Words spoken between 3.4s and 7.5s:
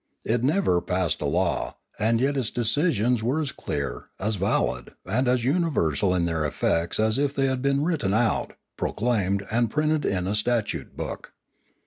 clear, as valid, and as universal in their effects as if they